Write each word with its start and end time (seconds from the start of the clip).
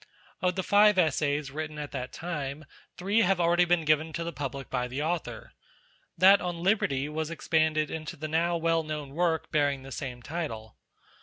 Of 0.41 0.55
the 0.55 0.63
five 0.63 0.97
Essays 0.97 1.51
written 1.51 1.77
at. 1.77 1.91
that 1.91 2.11
time, 2.11 2.65
three 2.97 3.19
have 3.21 3.39
already 3.39 3.65
been 3.65 3.85
given 3.85 4.13
to 4.13 4.23
the 4.23 4.33
public 4.33 4.67
by 4.67 4.87
the 4.87 5.03
Author. 5.03 5.51
That 6.17 6.41
on 6.41 6.63
Liberty 6.63 7.07
was 7.07 7.29
ex 7.29 7.47
panded 7.47 7.91
into 7.91 8.15
the 8.15 8.27
now 8.27 8.57
well 8.57 8.81
known 8.81 9.11
work 9.13 9.51
bearing 9.51 9.83
the 9.83 9.91
same 9.91 10.23
title. 10.23 10.75